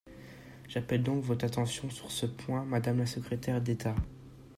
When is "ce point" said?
2.11-2.65